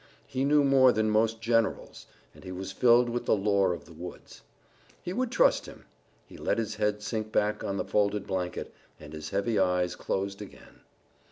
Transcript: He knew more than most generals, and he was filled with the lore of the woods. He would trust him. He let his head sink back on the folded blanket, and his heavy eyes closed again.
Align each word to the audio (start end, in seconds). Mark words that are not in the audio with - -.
He 0.25 0.45
knew 0.45 0.63
more 0.63 0.91
than 0.91 1.11
most 1.11 1.41
generals, 1.41 2.07
and 2.33 2.43
he 2.43 2.51
was 2.51 2.71
filled 2.71 3.07
with 3.07 3.25
the 3.27 3.35
lore 3.35 3.71
of 3.71 3.85
the 3.85 3.93
woods. 3.93 4.41
He 5.03 5.13
would 5.13 5.29
trust 5.31 5.67
him. 5.67 5.85
He 6.25 6.37
let 6.37 6.57
his 6.57 6.77
head 6.77 7.03
sink 7.03 7.31
back 7.31 7.63
on 7.63 7.77
the 7.77 7.85
folded 7.85 8.25
blanket, 8.25 8.73
and 8.99 9.13
his 9.13 9.29
heavy 9.29 9.59
eyes 9.59 9.95
closed 9.95 10.41
again. 10.41 10.79